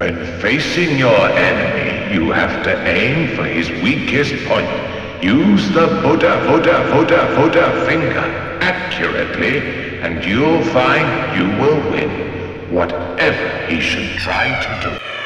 When 0.00 0.14
facing 0.40 0.96
your 0.96 1.28
enemy, 1.28 2.14
you 2.14 2.30
have 2.30 2.62
to 2.62 2.86
aim 2.86 3.34
for 3.34 3.42
his 3.42 3.68
weakest 3.82 4.32
point. 4.46 4.70
Use 5.20 5.68
the 5.70 5.88
Buddha, 5.88 6.40
Buddha, 6.46 6.88
Buddha, 6.92 7.34
Buddha 7.34 7.84
finger 7.84 8.22
accurately, 8.62 9.58
and 9.98 10.24
you'll 10.24 10.62
find 10.66 11.36
you 11.36 11.48
will 11.60 11.90
win, 11.90 12.72
whatever 12.72 13.66
he 13.66 13.80
should 13.80 14.16
try 14.20 14.46
to 14.62 14.88
do. 14.88 15.17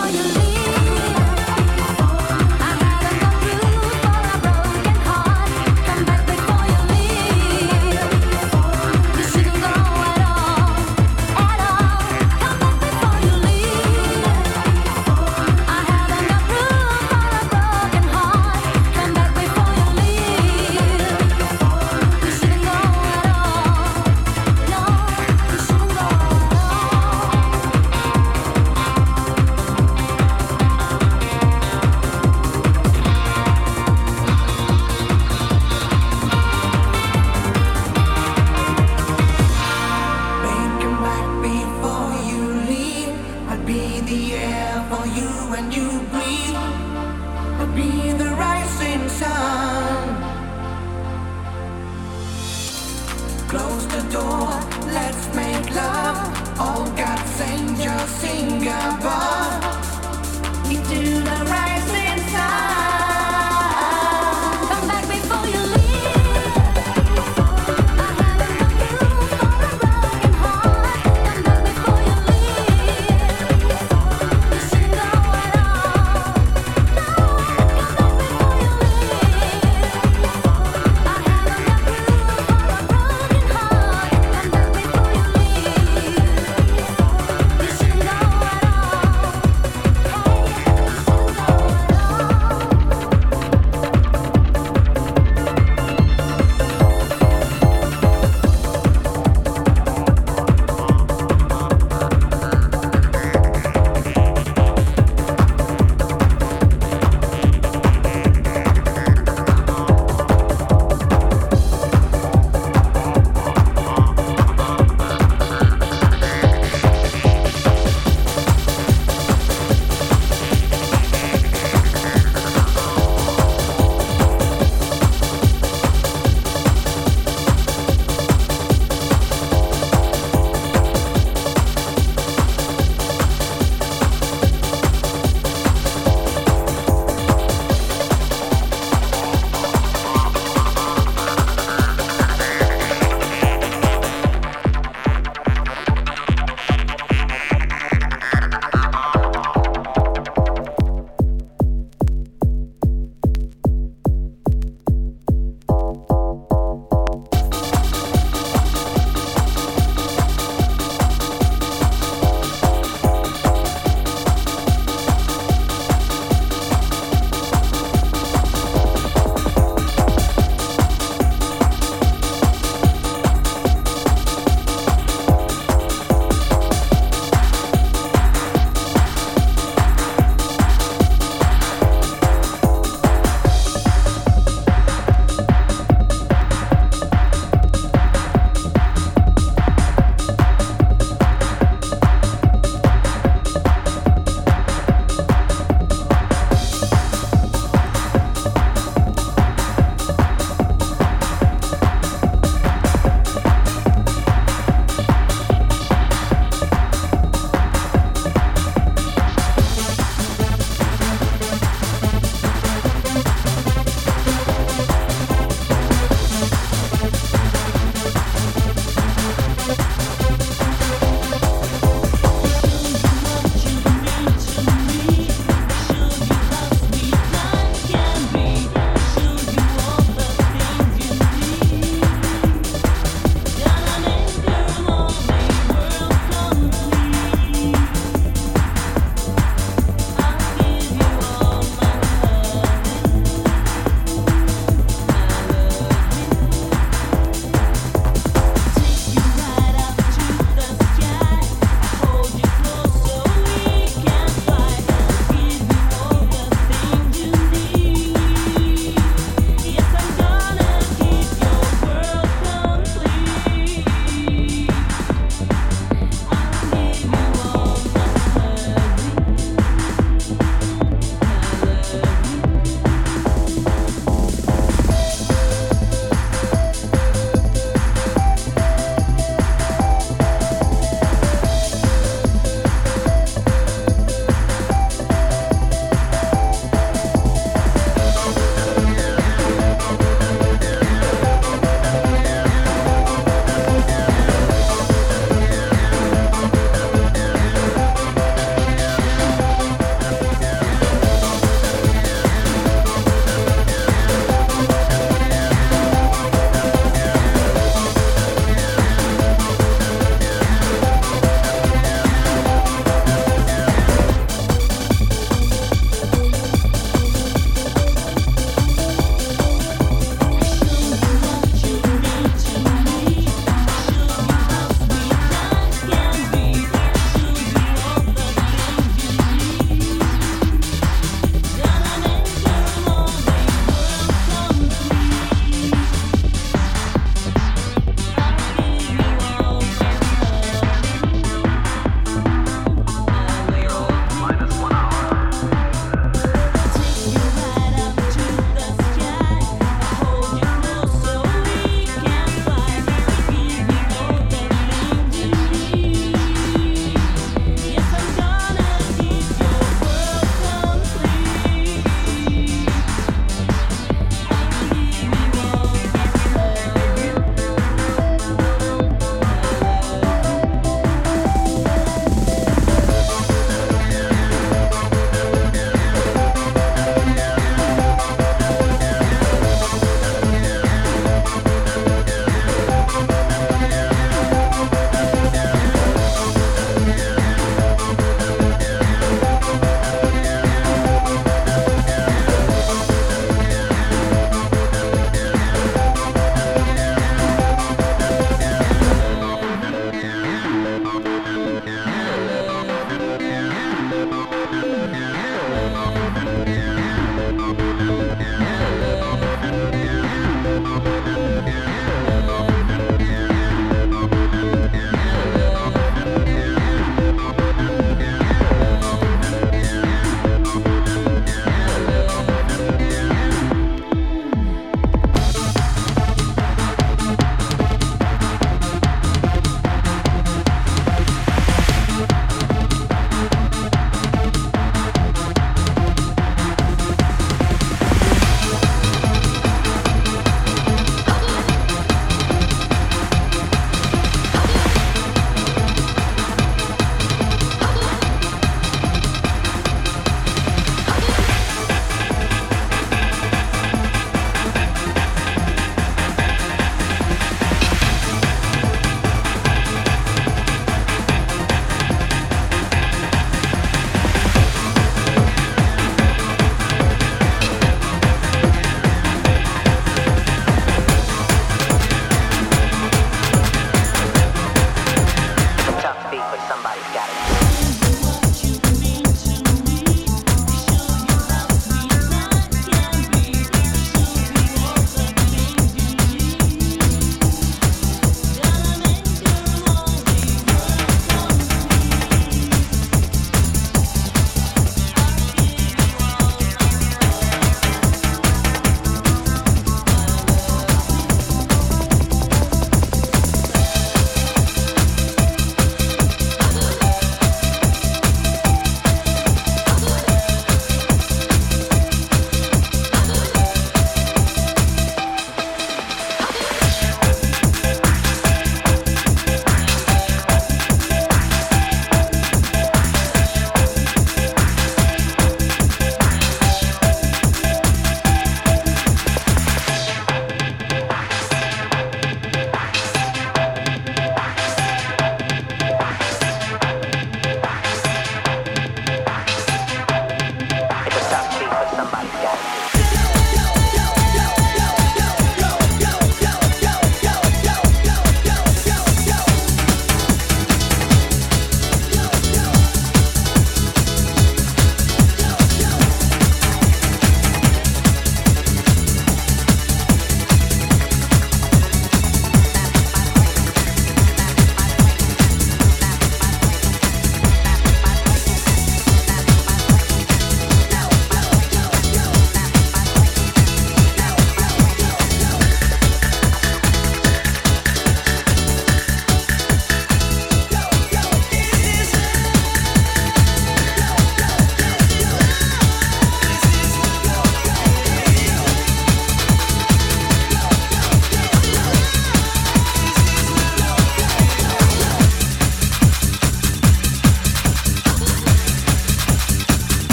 for 0.00 0.08
you. 0.08 0.39